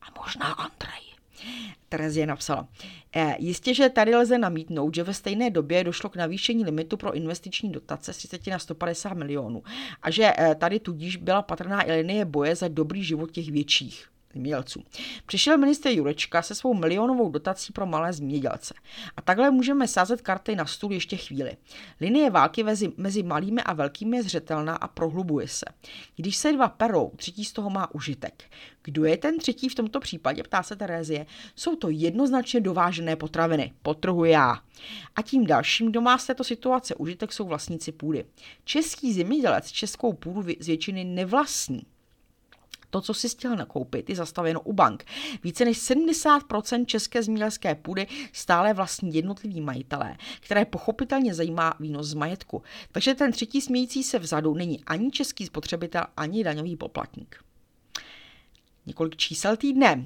A 0.02 0.20
možná 0.20 0.46
Andrej. 0.46 1.13
Terezie 1.90 2.28
napsala. 2.28 2.68
E, 3.16 3.36
jistě, 3.40 3.74
že 3.74 3.90
tady 3.90 4.16
lze 4.16 4.38
namítnout, 4.38 4.96
že 4.96 5.04
ve 5.04 5.14
stejné 5.14 5.50
době 5.50 5.84
došlo 5.84 6.10
k 6.10 6.16
navýšení 6.16 6.64
limitu 6.64 6.98
pro 6.98 7.14
investiční 7.14 7.72
dotace 7.72 8.14
z 8.14 8.18
30 8.18 8.48
na 8.48 8.60
150 8.60 9.14
milionů 9.14 9.64
a 10.02 10.12
že 10.12 10.34
e, 10.38 10.56
tady 10.56 10.80
tudíž 10.80 11.16
byla 11.16 11.42
patrná 11.42 11.88
i 11.88 11.92
linie 11.92 12.26
boje 12.26 12.56
za 12.56 12.68
dobrý 12.68 13.04
život 13.04 13.32
těch 13.32 13.52
větších 13.52 14.13
zemědělců. 14.34 14.84
Přišel 15.26 15.58
minister 15.58 15.92
Jurečka 15.92 16.42
se 16.42 16.56
svou 16.56 16.74
milionovou 16.74 17.30
dotací 17.30 17.74
pro 17.74 17.86
malé 17.86 18.14
zemědělce. 18.14 18.74
A 19.18 19.22
takhle 19.22 19.52
můžeme 19.52 19.88
sázet 19.88 20.22
karty 20.22 20.56
na 20.56 20.66
stůl 20.66 20.92
ještě 20.92 21.18
chvíli. 21.18 21.58
Linie 22.02 22.30
války 22.30 22.64
mezi, 22.64 22.92
mezi 22.98 23.24
malými 23.24 23.62
a 23.62 23.74
velkými 23.74 24.18
je 24.18 24.24
zřetelná 24.24 24.76
a 24.76 24.88
prohlubuje 24.88 25.48
se. 25.48 25.66
Když 26.16 26.38
se 26.38 26.54
dva 26.54 26.70
perou, 26.70 27.12
třetí 27.16 27.46
z 27.46 27.54
toho 27.54 27.70
má 27.70 27.96
užitek. 27.96 28.44
Kdo 28.84 29.06
je 29.06 29.18
ten 29.18 29.38
třetí 29.38 29.70
v 29.70 29.76
tomto 29.76 30.00
případě, 30.00 30.44
ptá 30.44 30.64
se 30.64 30.76
Terézie. 30.76 31.26
Jsou 31.56 31.76
to 31.76 31.90
jednoznačně 31.90 32.62
dovážené 32.62 33.16
potraviny, 33.16 33.74
potrhu 33.82 34.26
já. 34.26 34.60
A 35.16 35.22
tím 35.22 35.46
dalším, 35.46 35.90
kdo 35.90 36.02
má 36.02 36.18
z 36.18 36.28
této 36.28 36.44
situace 36.44 36.96
užitek, 36.96 37.34
jsou 37.34 37.48
vlastníci 37.48 37.92
půdy. 37.92 38.26
Český 38.64 39.14
zemědělec 39.14 39.72
českou 39.72 40.14
půdu 40.14 40.42
z 40.60 40.68
většiny 40.68 41.04
nevlastní. 41.04 41.86
To, 42.94 43.02
co 43.02 43.14
si 43.14 43.30
chtěl 43.30 43.56
nakoupit, 43.56 44.10
je 44.10 44.16
zastaveno 44.16 44.62
u 44.62 44.74
bank. 44.74 45.06
Více 45.44 45.66
než 45.66 45.78
70% 45.78 46.86
české 46.86 47.24
zemědělské 47.24 47.76
půdy 47.76 48.08
stále 48.32 48.74
vlastní 48.74 49.14
jednotliví 49.14 49.62
majitelé, 49.62 50.18
které 50.40 50.66
pochopitelně 50.66 51.34
zajímá 51.34 51.74
výnos 51.80 52.08
z 52.08 52.14
majetku. 52.14 52.64
Takže 52.92 53.16
ten 53.16 53.32
třetí 53.32 53.62
smějící 53.62 54.04
se 54.04 54.20
vzadu 54.20 54.54
není 54.54 54.84
ani 54.86 55.12
český 55.12 55.46
spotřebitel, 55.46 56.04
ani 56.18 56.44
daňový 56.44 56.76
poplatník. 56.76 57.44
Několik 58.86 59.16
čísel 59.16 59.58
týdne. 59.58 60.06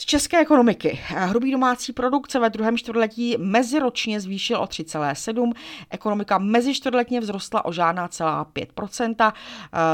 Z 0.00 0.04
české 0.04 0.40
ekonomiky. 0.40 1.00
Hrubý 1.06 1.52
domácí 1.52 1.92
produkt 1.92 2.30
se 2.30 2.38
ve 2.38 2.50
druhém 2.50 2.78
čtvrtletí 2.78 3.36
meziročně 3.38 4.20
zvýšil 4.20 4.60
o 4.60 4.64
3,7. 4.64 5.52
Ekonomika 5.90 6.38
mezičtvrtletně 6.38 7.20
vzrostla 7.20 7.64
o 7.64 7.72
žádná 7.72 8.08
celá 8.08 8.44
5%. 8.44 9.32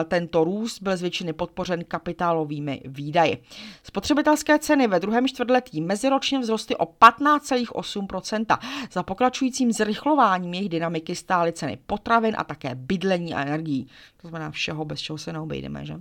Tento 0.09 0.45
růst 0.45 0.83
byl 0.83 0.97
z 0.97 1.01
většiny 1.01 1.33
podpořen 1.33 1.85
kapitálovými 1.85 2.81
výdaji. 2.85 3.43
Spotřebitelské 3.83 4.59
ceny 4.59 4.87
ve 4.87 5.01
druhém 5.01 5.29
čtvrtletí 5.29 5.81
meziročně 5.81 6.41
vzrostly 6.41 6.77
o 6.77 6.85
15,8%. 6.85 8.59
Za 8.93 9.03
pokračujícím 9.03 9.73
zrychlováním 9.73 10.55
jejich 10.55 10.69
dynamiky 10.69 11.17
stály 11.17 11.53
ceny 11.53 11.79
potravin 11.87 12.35
a 12.39 12.45
také 12.45 12.75
bydlení 12.75 13.35
a 13.35 13.43
energií. 13.43 13.89
To 14.25 14.29
znamená 14.29 14.51
všeho, 14.51 14.85
bez 14.85 15.01
čeho 15.01 15.19
se 15.19 15.33
neobejdeme. 15.33 15.87
Že? 15.87 15.95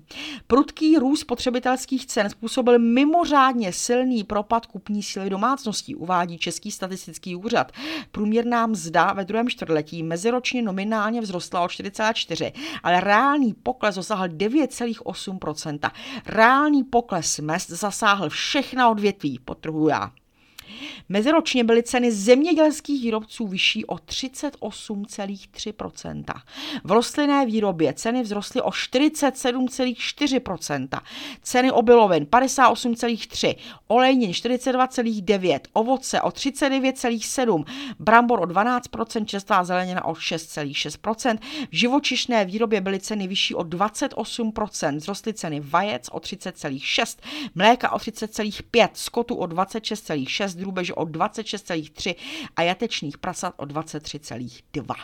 Prudký 0.48 0.98
růst 0.98 1.20
spotřebitelských 1.20 2.06
cen 2.06 2.30
způsobil 2.30 2.80
mimořádně 2.80 3.74
silný 3.74 4.24
propad 4.24 4.66
kupní 4.66 5.04
síly 5.04 5.30
domácností, 5.30 5.96
uvádí 5.96 6.38
Český 6.38 6.72
statistický 6.72 7.36
úřad. 7.36 7.72
Průměrná 8.12 8.68
mzda 8.68 9.14
ve 9.14 9.26
druhém 9.26 9.50
čtvrtletí 9.50 10.04
meziročně 10.04 10.62
nominálně 10.62 11.22
vzrostla 11.22 11.62
o 11.62 11.68
4,4, 11.68 12.52
ale 12.84 13.02
reálný 13.02 13.54
pokles 13.54 13.96
dosáhl 13.96 14.28
9,8%. 14.28 15.92
Reálný 16.26 16.84
pokles 16.84 17.40
mest 17.40 17.70
zasáhl 17.70 18.30
všechna 18.30 18.90
odvětví, 18.90 19.40
potrhuji 19.46 19.90
já. 19.90 20.12
Meziročně 21.10 21.64
byly 21.64 21.84
ceny 21.84 22.12
zemědělských 22.12 23.02
výrobců 23.02 23.48
vyšší 23.48 23.86
o 23.86 23.96
38,3%. 23.96 26.24
V 26.84 26.92
rostlinné 26.92 27.46
výrobě 27.46 27.94
ceny 27.94 28.24
vzrostly 28.24 28.62
o 28.62 28.70
47,4%. 28.70 31.02
Ceny 31.42 31.72
obilovin 31.72 32.24
58,3%, 32.24 33.56
olejnin 33.88 34.32
42,9%, 34.32 35.60
ovoce 35.74 36.22
o 36.22 36.30
39,7%, 36.30 37.66
brambor 38.00 38.40
o 38.40 38.44
12%, 38.44 39.26
čerstvá 39.26 39.64
zelenina 39.64 40.06
o 40.06 40.14
6,6%. 40.14 41.38
V 41.72 41.78
živočišné 41.78 42.46
výrobě 42.46 42.82
byly 42.82 43.00
ceny 43.00 43.28
vyšší 43.28 43.56
o 43.56 43.64
28%, 43.64 45.00
vzrostly 45.00 45.34
ceny 45.34 45.60
vajec 45.60 46.10
o 46.12 46.18
30,6%, 46.18 47.18
mléka 47.56 47.92
o 47.92 47.98
30,5%, 47.98 48.90
skotu 48.94 49.36
o 49.36 49.46
26,6%, 49.46 50.93
drůbeže 50.94 50.96
o 50.96 51.06
26,3 51.06 52.16
a 52.56 52.62
jatečných 52.62 53.18
prasat 53.18 53.54
o 53.58 53.66
23,2. 53.66 54.96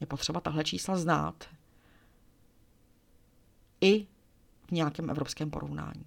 Je 0.00 0.06
potřeba 0.06 0.40
tahle 0.40 0.64
čísla 0.64 0.96
znát 0.96 1.44
i 3.80 4.06
v 4.68 4.72
nějakém 4.72 5.10
evropském 5.10 5.50
porovnání. 5.50 6.04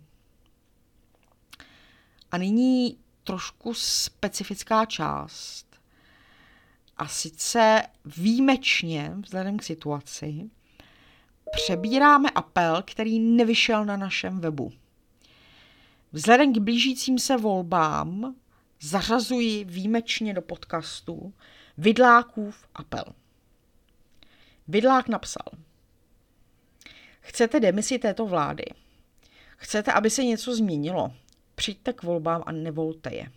A 2.31 2.37
nyní 2.37 2.97
trošku 3.23 3.73
specifická 3.73 4.85
část. 4.85 5.65
A 6.97 7.07
sice 7.07 7.83
výjimečně, 8.05 9.13
vzhledem 9.23 9.57
k 9.57 9.63
situaci, 9.63 10.49
přebíráme 11.51 12.29
apel, 12.29 12.83
který 12.85 13.19
nevyšel 13.19 13.85
na 13.85 13.97
našem 13.97 14.39
webu. 14.39 14.71
Vzhledem 16.11 16.53
k 16.53 16.57
blížícím 16.57 17.19
se 17.19 17.37
volbám 17.37 18.35
zařazuji 18.81 19.63
výjimečně 19.63 20.33
do 20.33 20.41
podcastu 20.41 21.33
Vidlákův 21.77 22.67
apel. 22.75 23.03
Vidlák 24.67 25.07
napsal. 25.07 25.45
Chcete 27.21 27.59
demisi 27.59 27.99
této 27.99 28.25
vlády? 28.25 28.63
Chcete, 29.57 29.93
aby 29.93 30.09
se 30.09 30.23
něco 30.23 30.55
změnilo? 30.55 31.13
Přijďte 31.55 31.93
k 31.93 32.03
volbám 32.03 32.43
a 32.45 32.51
nevolte 32.51 33.15
je. 33.15 33.31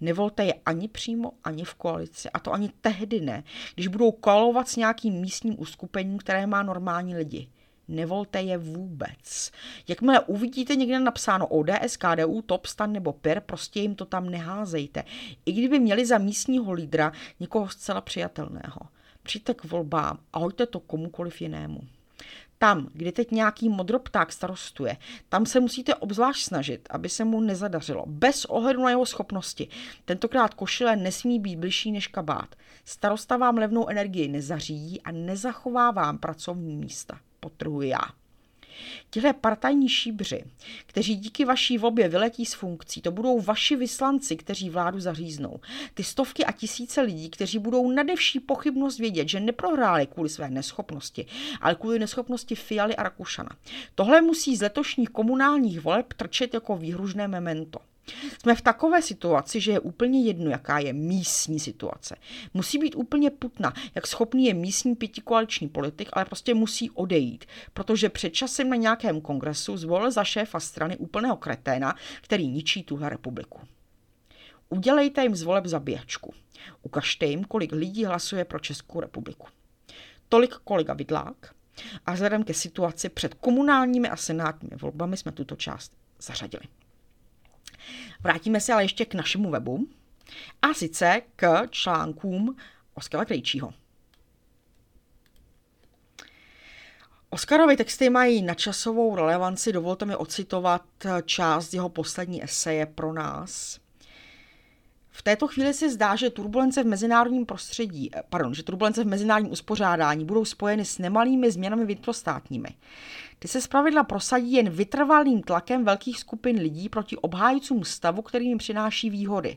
Nevolte 0.00 0.44
je 0.44 0.54
ani 0.66 0.88
přímo, 0.88 1.32
ani 1.44 1.64
v 1.64 1.74
koalici. 1.74 2.30
A 2.30 2.38
to 2.38 2.52
ani 2.52 2.70
tehdy 2.80 3.20
ne, 3.20 3.44
když 3.74 3.88
budou 3.88 4.12
kolovat 4.12 4.68
s 4.68 4.76
nějakým 4.76 5.14
místním 5.14 5.60
uskupením, 5.60 6.18
které 6.18 6.46
má 6.46 6.62
normální 6.62 7.16
lidi 7.16 7.48
nevolte 7.88 8.40
je 8.40 8.58
vůbec. 8.58 9.50
Jakmile 9.88 10.20
uvidíte 10.20 10.76
někde 10.76 11.00
napsáno 11.00 11.46
ODS, 11.46 11.96
KDU, 11.96 12.42
TOP, 12.42 12.66
STAN 12.66 12.92
nebo 12.92 13.12
PIR, 13.12 13.40
prostě 13.40 13.80
jim 13.80 13.94
to 13.94 14.04
tam 14.04 14.30
neházejte. 14.30 15.04
I 15.46 15.52
kdyby 15.52 15.78
měli 15.78 16.06
za 16.06 16.18
místního 16.18 16.72
lídra 16.72 17.12
někoho 17.40 17.68
zcela 17.68 18.00
přijatelného. 18.00 18.80
Přijďte 19.22 19.54
k 19.54 19.64
volbám 19.64 20.18
a 20.32 20.38
hoďte 20.38 20.66
to 20.66 20.80
komukoliv 20.80 21.40
jinému. 21.40 21.80
Tam, 22.58 22.88
kde 22.92 23.12
teď 23.12 23.30
nějaký 23.30 23.68
modropták 23.68 24.32
starostuje, 24.32 24.96
tam 25.28 25.46
se 25.46 25.60
musíte 25.60 25.94
obzvlášť 25.94 26.44
snažit, 26.44 26.88
aby 26.90 27.08
se 27.08 27.24
mu 27.24 27.40
nezadařilo. 27.40 28.04
Bez 28.06 28.44
ohledu 28.44 28.82
na 28.82 28.90
jeho 28.90 29.06
schopnosti. 29.06 29.68
Tentokrát 30.04 30.54
košile 30.54 30.96
nesmí 30.96 31.40
být 31.40 31.56
bližší 31.56 31.92
než 31.92 32.06
kabát. 32.06 32.54
Starosta 32.84 33.36
vám 33.36 33.58
levnou 33.58 33.88
energii 33.88 34.28
nezařídí 34.28 35.02
a 35.02 35.12
nezachová 35.12 35.90
vám 35.90 36.18
pracovní 36.18 36.76
místa 36.76 37.20
potrhuji 37.44 37.88
já. 37.88 38.00
Tihle 39.10 39.32
partajní 39.32 39.88
šíbři, 39.88 40.44
kteří 40.86 41.16
díky 41.16 41.44
vaší 41.44 41.78
volbě 41.78 42.08
vyletí 42.08 42.46
z 42.46 42.54
funkcí, 42.54 43.02
to 43.02 43.10
budou 43.10 43.40
vaši 43.40 43.76
vyslanci, 43.76 44.36
kteří 44.36 44.70
vládu 44.70 45.00
zaříznou. 45.00 45.60
Ty 45.94 46.04
stovky 46.04 46.44
a 46.44 46.52
tisíce 46.52 47.00
lidí, 47.00 47.30
kteří 47.30 47.58
budou 47.58 47.90
nadevší 47.90 48.40
pochybnost 48.40 48.98
vědět, 48.98 49.28
že 49.28 49.40
neprohráli 49.40 50.06
kvůli 50.06 50.28
své 50.28 50.50
neschopnosti, 50.50 51.26
ale 51.60 51.74
kvůli 51.74 51.98
neschopnosti 51.98 52.54
Fialy 52.54 52.96
a 52.96 53.02
Rakušana. 53.02 53.50
Tohle 53.94 54.22
musí 54.22 54.56
z 54.56 54.62
letošních 54.62 55.08
komunálních 55.08 55.80
voleb 55.80 56.12
trčet 56.12 56.54
jako 56.54 56.76
výhružné 56.76 57.28
memento. 57.28 57.78
Jsme 58.42 58.54
v 58.54 58.60
takové 58.60 59.02
situaci, 59.02 59.60
že 59.60 59.72
je 59.72 59.80
úplně 59.80 60.22
jedno, 60.22 60.50
jaká 60.50 60.78
je 60.78 60.92
místní 60.92 61.60
situace. 61.60 62.16
Musí 62.54 62.78
být 62.78 62.94
úplně 62.96 63.30
putna, 63.30 63.72
jak 63.94 64.06
schopný 64.06 64.46
je 64.46 64.54
místní 64.54 64.94
pětikoaliční 64.94 65.68
politik, 65.68 66.08
ale 66.12 66.24
prostě 66.24 66.54
musí 66.54 66.90
odejít, 66.90 67.44
protože 67.72 68.08
před 68.08 68.30
časem 68.30 68.70
na 68.70 68.76
nějakém 68.76 69.20
kongresu 69.20 69.76
zvolil 69.76 70.10
za 70.10 70.24
šéfa 70.24 70.60
strany 70.60 70.96
úplného 70.96 71.36
kreténa, 71.36 71.94
který 72.20 72.48
ničí 72.48 72.82
tuhle 72.82 73.08
republiku. 73.08 73.60
Udělejte 74.68 75.22
jim 75.22 75.36
z 75.36 75.42
voleb 75.42 75.66
zabíjačku. 75.66 76.34
Ukažte 76.82 77.26
jim, 77.26 77.44
kolik 77.44 77.72
lidí 77.72 78.04
hlasuje 78.04 78.44
pro 78.44 78.58
Českou 78.58 79.00
republiku. 79.00 79.46
Tolik 80.28 80.54
kolega 80.54 80.94
Vidlák. 80.94 81.54
A 82.06 82.12
vzhledem 82.12 82.44
ke 82.44 82.54
situaci 82.54 83.08
před 83.08 83.34
komunálními 83.34 84.08
a 84.08 84.16
senátními 84.16 84.76
volbami 84.76 85.16
jsme 85.16 85.32
tuto 85.32 85.56
část 85.56 85.92
zařadili. 86.20 86.64
Vrátíme 88.22 88.60
se 88.60 88.72
ale 88.72 88.84
ještě 88.84 89.04
k 89.04 89.14
našemu 89.14 89.50
webu 89.50 89.88
a 90.62 90.74
sice 90.74 91.22
k 91.36 91.66
článkům 91.70 92.56
Oskara 92.94 93.24
Krejčího. 93.24 93.74
Oskarovy 97.30 97.76
texty 97.76 98.10
mají 98.10 98.42
nadčasovou 98.42 99.16
relevanci, 99.16 99.72
dovolte 99.72 100.04
mi 100.04 100.16
ocitovat 100.16 100.82
část 101.24 101.74
jeho 101.74 101.88
poslední 101.88 102.44
eseje 102.44 102.86
pro 102.86 103.12
nás. 103.12 103.80
V 105.10 105.22
této 105.22 105.48
chvíli 105.48 105.74
se 105.74 105.90
zdá, 105.90 106.16
že 106.16 106.30
turbulence 106.30 106.82
v 106.82 106.86
mezinárodním 106.86 107.46
prostředí, 107.46 108.10
eh, 108.14 108.22
pardon, 108.30 108.54
že 108.54 108.62
turbulence 108.62 109.04
v 109.04 109.06
mezinárodním 109.06 109.52
uspořádání 109.52 110.24
budou 110.24 110.44
spojeny 110.44 110.84
s 110.84 110.98
nemalými 110.98 111.50
změnami 111.50 111.84
vnitrostátními. 111.84 112.68
Ty 113.38 113.48
se 113.48 113.60
zpravidla 113.60 114.04
prosadí 114.04 114.52
jen 114.52 114.70
vytrvalým 114.70 115.42
tlakem 115.42 115.84
velkých 115.84 116.18
skupin 116.18 116.58
lidí 116.58 116.88
proti 116.88 117.16
obhájcům 117.16 117.84
stavu, 117.84 118.22
který 118.22 118.46
jim 118.46 118.58
přináší 118.58 119.10
výhody. 119.10 119.56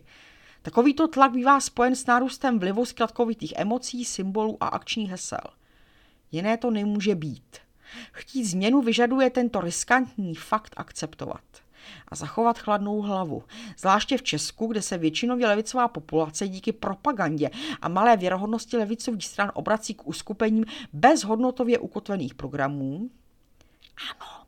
Takovýto 0.62 1.08
tlak 1.08 1.32
bývá 1.32 1.60
spojen 1.60 1.96
s 1.96 2.06
nárůstem 2.06 2.60
vlivu 2.60 2.86
zkratkovitých 2.86 3.54
emocí, 3.56 4.06
symbolů 4.06 4.58
a 4.60 4.68
akčních 4.68 5.10
hesel. 5.10 5.40
Jiné 6.32 6.58
to 6.58 6.72
nemůže 6.72 7.16
být. 7.16 7.58
Chtít 8.12 8.46
změnu 8.46 8.82
vyžaduje 8.82 9.30
tento 9.30 9.62
riskantní 9.62 10.36
fakt 10.36 10.74
akceptovat 10.78 11.44
a 12.08 12.16
zachovat 12.16 12.58
chladnou 12.58 13.02
hlavu. 13.02 13.44
Zvláště 13.78 14.18
v 14.18 14.24
Česku, 14.24 14.68
kde 14.68 14.82
se 14.82 14.98
většinově 14.98 15.48
levicová 15.48 15.88
populace 15.88 16.48
díky 16.48 16.72
propagandě 16.72 17.50
a 17.82 17.88
malé 17.88 18.18
věrohodnosti 18.18 18.78
levicových 18.78 19.26
stran 19.26 19.52
obrací 19.54 19.94
k 19.94 20.08
uskupením 20.08 20.66
bez 20.94 21.24
hodnotově 21.24 21.80
ukotvených 21.80 22.36
programů, 22.36 23.10
ano, 24.12 24.46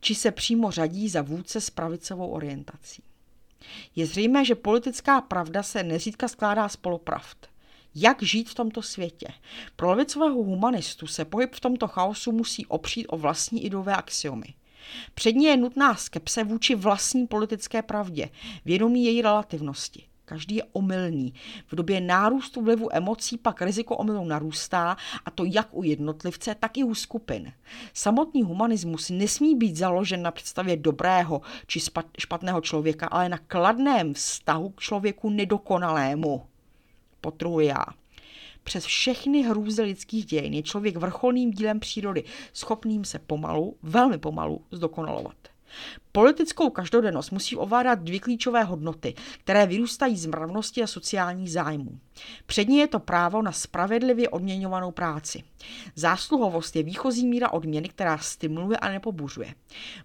či 0.00 0.14
se 0.14 0.30
přímo 0.30 0.70
řadí 0.70 1.08
za 1.08 1.22
vůdce 1.22 1.60
s 1.60 1.70
pravicovou 1.70 2.28
orientací. 2.28 3.02
Je 3.96 4.06
zřejmé, 4.06 4.44
že 4.44 4.54
politická 4.54 5.20
pravda 5.20 5.62
se 5.62 5.82
nezřídka 5.82 6.28
skládá 6.28 6.68
z 6.68 6.76
polopravd. 6.76 7.48
Jak 7.94 8.22
žít 8.22 8.50
v 8.50 8.54
tomto 8.54 8.82
světě? 8.82 9.26
Pro 9.76 9.90
levicového 9.90 10.34
humanistu 10.34 11.06
se 11.06 11.24
pohyb 11.24 11.54
v 11.54 11.60
tomto 11.60 11.88
chaosu 11.88 12.32
musí 12.32 12.66
opřít 12.66 13.06
o 13.06 13.16
vlastní 13.16 13.64
ideové 13.64 13.96
axiomy. 13.96 14.54
Předně 15.14 15.48
je 15.48 15.56
nutná 15.56 15.94
skepse 15.94 16.44
vůči 16.44 16.74
vlastní 16.74 17.26
politické 17.26 17.82
pravdě, 17.82 18.28
vědomí 18.64 19.04
její 19.04 19.22
relativnosti. 19.22 20.06
Každý 20.28 20.56
je 20.56 20.64
omylný. 20.72 21.34
V 21.66 21.74
době 21.74 22.00
nárůstu 22.00 22.62
vlivu 22.62 22.88
emocí 22.92 23.38
pak 23.38 23.62
riziko 23.62 23.96
omylu 23.96 24.24
narůstá, 24.24 24.96
a 25.24 25.30
to 25.30 25.44
jak 25.44 25.68
u 25.72 25.82
jednotlivce, 25.82 26.54
tak 26.54 26.78
i 26.78 26.84
u 26.84 26.94
skupin. 26.94 27.52
Samotný 27.94 28.42
humanismus 28.42 29.10
nesmí 29.10 29.54
být 29.54 29.76
založen 29.76 30.22
na 30.22 30.30
představě 30.30 30.76
dobrého 30.76 31.40
či 31.66 31.80
špatného 32.18 32.60
člověka, 32.60 33.06
ale 33.06 33.28
na 33.28 33.38
kladném 33.38 34.14
vztahu 34.14 34.68
k 34.68 34.80
člověku 34.80 35.30
nedokonalému. 35.30 36.46
Potruji 37.20 37.66
já. 37.66 37.84
Přes 38.64 38.84
všechny 38.84 39.42
hrůzy 39.42 39.82
lidských 39.82 40.26
dějin 40.26 40.54
je 40.54 40.62
člověk 40.62 40.96
vrcholným 40.96 41.50
dílem 41.50 41.80
přírody, 41.80 42.24
schopným 42.52 43.04
se 43.04 43.18
pomalu, 43.18 43.76
velmi 43.82 44.18
pomalu, 44.18 44.64
zdokonalovat. 44.70 45.55
Politickou 46.12 46.70
každodennost 46.70 47.30
musí 47.30 47.56
ovládat 47.56 47.98
dvě 47.98 48.20
klíčové 48.20 48.64
hodnoty, 48.64 49.14
které 49.38 49.66
vyrůstají 49.66 50.16
z 50.16 50.26
mravnosti 50.26 50.82
a 50.82 50.86
sociálních 50.86 51.52
zájmů. 51.52 51.98
Přední 52.46 52.78
je 52.78 52.86
to 52.86 52.98
právo 52.98 53.42
na 53.42 53.52
spravedlivě 53.52 54.28
odměňovanou 54.28 54.90
práci. 54.90 55.42
Zásluhovost 55.94 56.76
je 56.76 56.82
výchozí 56.82 57.26
míra 57.26 57.52
odměny, 57.52 57.88
která 57.88 58.18
stimuluje 58.18 58.76
a 58.76 58.88
nepobuřuje. 58.88 59.54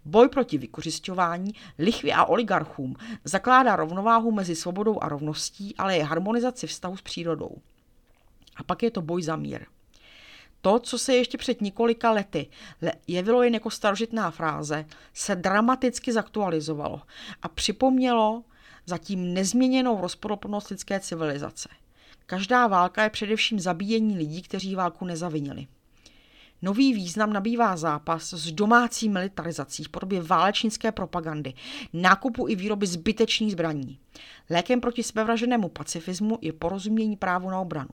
Boj 0.05 0.29
proti 0.29 0.57
vykořišťování, 0.57 1.51
lichvě 1.79 2.13
a 2.13 2.25
oligarchům 2.25 2.95
zakládá 3.23 3.75
rovnováhu 3.75 4.31
mezi 4.31 4.55
svobodou 4.55 4.99
a 5.01 5.09
rovností, 5.09 5.75
ale 5.77 5.97
je 5.97 6.03
harmonizaci 6.03 6.67
vztahu 6.67 6.97
s 6.97 7.01
přírodou. 7.01 7.57
A 8.55 8.63
pak 8.63 8.83
je 8.83 8.91
to 8.91 9.01
boj 9.01 9.23
za 9.23 9.35
mír. 9.35 9.65
To, 10.61 10.79
co 10.79 10.97
se 10.97 11.15
ještě 11.15 11.37
před 11.37 11.61
několika 11.61 12.11
lety 12.11 12.47
jevilo 13.07 13.43
jen 13.43 13.53
jako 13.53 13.69
starožitná 13.69 14.31
fráze, 14.31 14.85
se 15.13 15.35
dramaticky 15.35 16.11
zaktualizovalo 16.11 17.01
a 17.41 17.47
připomnělo 17.47 18.43
zatím 18.85 19.33
nezměněnou 19.33 20.01
rozporuplnost 20.01 20.67
lidské 20.67 20.99
civilizace. 20.99 21.69
Každá 22.25 22.67
válka 22.67 23.03
je 23.03 23.09
především 23.09 23.59
zabíjení 23.59 24.17
lidí, 24.17 24.41
kteří 24.41 24.75
válku 24.75 25.05
nezavinili. 25.05 25.67
Nový 26.61 26.93
význam 26.93 27.33
nabývá 27.33 27.77
zápas 27.77 28.33
s 28.33 28.51
domácí 28.51 29.09
militarizací 29.09 29.83
v 29.83 29.89
podobě 29.89 30.21
válečnické 30.21 30.91
propagandy, 30.91 31.53
nákupu 31.93 32.47
i 32.47 32.55
výroby 32.55 32.87
zbytečných 32.87 33.51
zbraní. 33.51 33.99
Lékem 34.49 34.81
proti 34.81 35.03
sebevraženému 35.03 35.69
pacifismu 35.69 36.37
je 36.41 36.53
porozumění 36.53 37.17
právu 37.17 37.49
na 37.49 37.59
obranu. 37.59 37.89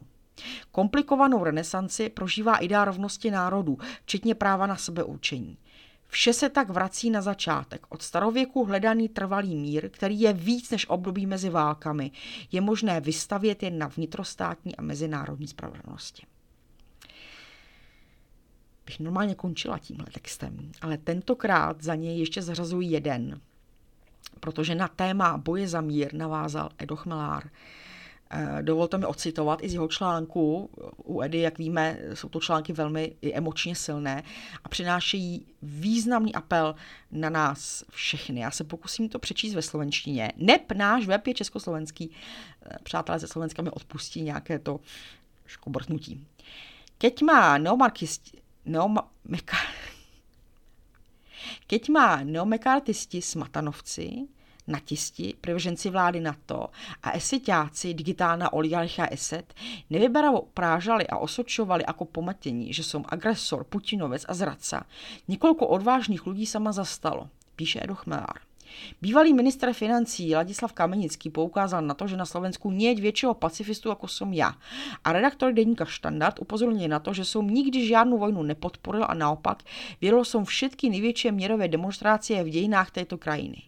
Komplikovanou 0.72 1.44
renesanci 1.44 2.08
prožívá 2.08 2.56
idea 2.56 2.84
rovnosti 2.84 3.30
národů, 3.30 3.78
včetně 4.04 4.34
práva 4.34 4.66
na 4.66 4.76
sebeurčení. 4.76 5.58
Vše 6.08 6.32
se 6.32 6.48
tak 6.48 6.70
vrací 6.70 7.10
na 7.10 7.22
začátek. 7.22 7.86
Od 7.88 8.02
starověku 8.02 8.64
hledaný 8.64 9.08
trvalý 9.08 9.56
mír, 9.56 9.90
který 9.90 10.20
je 10.20 10.32
víc 10.32 10.70
než 10.70 10.88
období 10.88 11.26
mezi 11.26 11.50
válkami, 11.50 12.10
je 12.52 12.60
možné 12.60 13.00
vystavět 13.00 13.62
jen 13.62 13.78
na 13.78 13.86
vnitrostátní 13.86 14.76
a 14.76 14.82
mezinárodní 14.82 15.48
spravedlnosti. 15.48 16.26
Bych 18.86 19.00
normálně 19.00 19.34
končila 19.34 19.78
tímhle 19.78 20.06
textem, 20.12 20.72
ale 20.80 20.98
tentokrát 20.98 21.82
za 21.82 21.94
něj 21.94 22.18
ještě 22.18 22.42
zařazuji 22.42 22.88
jeden, 22.88 23.40
protože 24.40 24.74
na 24.74 24.88
téma 24.88 25.38
boje 25.38 25.68
za 25.68 25.80
mír 25.80 26.14
navázal 26.14 26.70
Edo 26.78 26.96
Chmelár 26.96 27.50
dovolte 28.62 28.98
mi 28.98 29.06
ocitovat 29.06 29.62
i 29.62 29.68
z 29.68 29.72
jeho 29.72 29.88
článku. 29.88 30.70
U 30.96 31.22
Edy, 31.22 31.38
jak 31.38 31.58
víme, 31.58 31.98
jsou 32.14 32.28
to 32.28 32.40
články 32.40 32.72
velmi 32.72 33.16
emočně 33.32 33.74
silné 33.74 34.22
a 34.64 34.68
přinášejí 34.68 35.46
významný 35.62 36.34
apel 36.34 36.74
na 37.12 37.30
nás 37.30 37.84
všechny. 37.90 38.40
Já 38.40 38.50
se 38.50 38.64
pokusím 38.64 39.08
to 39.08 39.18
přečíst 39.18 39.54
ve 39.54 39.62
slovenštině. 39.62 40.32
Nep, 40.36 40.72
náš 40.72 41.06
web 41.06 41.26
je 41.26 41.34
československý. 41.34 42.10
Eh, 42.66 42.76
přátelé 42.82 43.18
ze 43.18 43.28
Slovenska 43.28 43.62
mi 43.62 43.70
odpustí 43.70 44.22
nějaké 44.22 44.58
to 44.58 44.80
škobrtnutí. 45.46 46.26
Keď 46.98 47.22
má 47.22 47.58
neomarkisti, 47.58 48.38
neoma, 48.64 49.10
meka, 49.24 49.56
Keď 51.66 51.88
má 51.88 52.24
neomekartisti 52.24 53.22
smatanovci, 53.22 54.28
natisti, 54.68 55.34
privrženci 55.40 55.90
vlády 55.90 56.20
NATO 56.20 56.70
a 57.02 57.16
eseťáci 57.16 57.94
digitálna 57.94 58.52
oligarcha 58.52 59.08
eset 59.10 59.54
nevyberavo 59.90 60.52
prážali 60.54 61.08
a 61.08 61.18
osočovali 61.18 61.84
ako 61.84 62.04
pometení, 62.04 62.72
že 62.72 62.84
som 62.84 63.04
agresor, 63.08 63.64
Putinovec 63.64 64.24
a 64.28 64.34
zradca. 64.34 64.86
Několik 65.28 65.62
odvážných 65.62 66.26
lidí 66.26 66.46
sama 66.46 66.72
zastalo, 66.72 67.28
píše 67.56 67.80
Edo 67.84 67.94
Chmelár. 67.94 68.48
Bývalý 69.02 69.32
minister 69.32 69.72
financí 69.72 70.34
Ladislav 70.34 70.72
Kamenický 70.72 71.30
poukázal 71.30 71.82
na 71.82 71.94
to, 71.94 72.06
že 72.06 72.16
na 72.16 72.26
Slovensku 72.26 72.70
nie 72.70 72.90
je 72.92 73.00
většího 73.00 73.34
pacifistu 73.34 73.88
jako 73.88 74.08
som 74.08 74.32
já. 74.32 74.54
A 75.04 75.12
redaktor 75.12 75.52
deníka 75.52 75.84
Štandard 75.84 76.38
upozornil 76.40 76.88
na 76.88 76.98
to, 76.98 77.12
že 77.12 77.24
som 77.24 77.48
nikdy 77.48 77.86
žádnou 77.86 78.18
vojnu 78.18 78.42
nepodporil 78.42 79.04
a 79.08 79.14
naopak 79.14 79.62
věděl 80.00 80.24
som 80.24 80.44
všetky 80.44 80.90
největší 80.90 81.30
měrové 81.30 81.68
demonstrácie 81.68 82.44
v 82.44 82.48
dějinách 82.48 82.90
této 82.90 83.18
krajiny. 83.18 83.62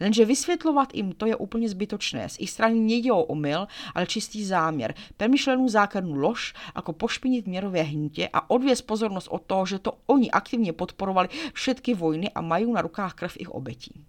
Lenže 0.00 0.24
vysvětlovat 0.24 0.94
jim 0.94 1.12
to 1.12 1.26
je 1.26 1.36
úplně 1.36 1.68
zbytočné. 1.68 2.28
Z 2.28 2.36
ich 2.40 2.50
strany 2.50 2.80
nejde 2.80 3.12
o 3.12 3.24
omyl, 3.24 3.66
ale 3.94 4.06
čistý 4.06 4.44
záměr. 4.44 4.94
Premyšlenú 5.16 5.68
základnú 5.68 6.14
lož, 6.18 6.54
ako 6.74 6.92
pošpinit 6.92 7.46
měrové 7.46 7.82
hnitě 7.82 8.28
a 8.32 8.50
odvěz 8.50 8.82
pozornost 8.82 9.28
od 9.30 9.42
toho, 9.42 9.66
že 9.66 9.78
to 9.78 9.98
oni 10.06 10.30
aktivně 10.30 10.72
podporovali 10.72 11.28
všetky 11.52 11.94
vojny 11.94 12.30
a 12.30 12.40
mají 12.40 12.72
na 12.72 12.82
rukách 12.82 13.14
krev 13.14 13.36
ich 13.38 13.50
obetí. 13.50 14.04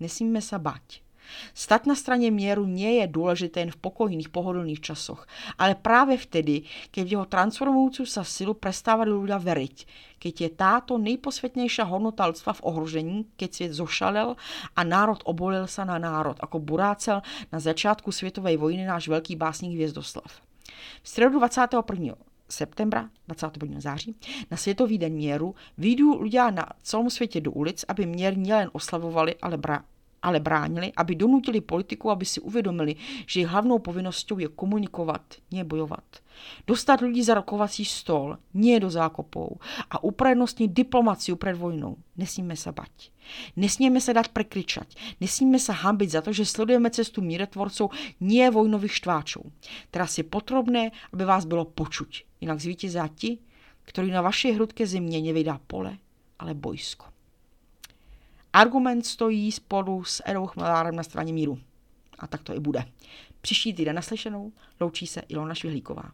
Nesmíme 0.00 0.42
se 0.42 0.58
bať. 0.58 1.07
Stať 1.54 1.86
na 1.86 1.94
straně 1.94 2.30
míru 2.30 2.66
nie 2.66 2.92
je 3.00 3.06
důležité 3.06 3.60
jen 3.60 3.70
v 3.70 3.76
pokojných, 3.76 4.28
pohodlných 4.28 4.80
časoch, 4.80 5.26
ale 5.58 5.74
právě 5.74 6.18
vtedy, 6.18 6.62
keď 6.90 7.12
jeho 7.12 7.24
transformující 7.24 8.06
se 8.06 8.24
silu 8.24 8.54
prestávali 8.54 9.10
ľudia 9.10 9.38
veriť, 9.38 9.76
keď 10.18 10.40
je 10.40 10.48
táto 10.48 10.98
nejposvětnější 10.98 11.82
hodnota 11.82 12.26
lidstva 12.26 12.52
v 12.52 12.62
ohrožení, 12.62 13.26
keď 13.36 13.54
svět 13.54 13.72
zošalel 13.72 14.36
a 14.76 14.84
národ 14.84 15.22
obolil 15.24 15.66
se 15.66 15.84
na 15.84 15.98
národ, 15.98 16.36
jako 16.42 16.58
burácel 16.58 17.22
na 17.52 17.60
začátku 17.60 18.12
světové 18.12 18.56
vojny 18.56 18.84
náš 18.84 19.08
velký 19.08 19.36
básník 19.36 19.74
Hvězdoslav. 19.74 20.40
V 21.02 21.08
středu 21.08 21.38
21 21.38 22.14
septembra, 22.48 23.10
21. 23.26 23.80
září, 23.80 24.16
na 24.50 24.56
Světový 24.56 24.98
den 24.98 25.12
míru, 25.12 25.54
vyjdou 25.78 26.22
lidé 26.22 26.50
na 26.50 26.66
celém 26.82 27.10
světě 27.10 27.40
do 27.40 27.52
ulic, 27.52 27.84
aby 27.88 28.06
měr 28.06 28.38
nielen 28.38 28.70
oslavovali, 28.72 29.34
ale, 29.42 29.56
bra, 29.56 29.84
ale 30.22 30.40
bránili, 30.40 30.92
aby 30.96 31.14
donutili 31.14 31.60
politiku, 31.60 32.10
aby 32.10 32.24
si 32.24 32.40
uvědomili, 32.40 32.96
že 33.26 33.40
jejich 33.40 33.50
hlavnou 33.50 33.78
povinností 33.78 34.34
je 34.38 34.48
komunikovat, 34.48 35.22
nie 35.52 35.64
bojovat. 35.64 36.04
Dostat 36.66 37.00
lidi 37.00 37.24
za 37.24 37.34
rokovací 37.34 37.84
stol, 37.84 38.38
nie 38.54 38.80
do 38.80 38.90
zákopou 38.90 39.58
a 39.90 40.04
uprednostnit 40.04 40.72
diplomaciu 40.72 41.36
před 41.36 41.56
vojnou. 41.56 41.96
Nesmíme 42.16 42.56
se 42.56 42.72
bať. 42.72 43.10
Nesmíme 43.56 44.00
se 44.00 44.14
dát 44.14 44.28
prekričať. 44.28 44.94
Nesmíme 45.20 45.58
se 45.58 45.72
hambit 45.72 46.10
za 46.10 46.20
to, 46.20 46.32
že 46.32 46.44
sledujeme 46.44 46.90
cestu 46.90 47.22
míretvorců, 47.22 47.90
nie 48.20 48.50
vojnových 48.50 48.94
štváčů. 48.94 49.52
Teraz 49.90 50.18
je 50.18 50.24
potřebné, 50.24 50.90
aby 51.12 51.24
vás 51.24 51.44
bylo 51.44 51.64
počuť. 51.64 52.24
Jinak 52.40 52.60
zvítězí 52.60 52.98
ti, 53.14 53.38
který 53.82 54.10
na 54.10 54.22
vaší 54.22 54.52
hrudké 54.52 54.86
země 54.86 55.20
nevydá 55.20 55.60
pole, 55.66 55.98
ale 56.38 56.54
bojsko. 56.54 57.17
Argument 58.52 59.06
stojí 59.06 59.52
spolu 59.52 60.04
s 60.04 60.22
Edou 60.26 60.46
Chmelárem 60.46 60.96
na 60.96 61.02
straně 61.02 61.32
míru. 61.32 61.58
A 62.18 62.26
tak 62.26 62.42
to 62.42 62.54
i 62.54 62.60
bude. 62.60 62.84
Příští 63.40 63.74
týden 63.74 63.96
naslyšenou 63.96 64.52
loučí 64.80 65.06
se 65.06 65.20
Ilona 65.28 65.54
Švihlíková. 65.54 66.12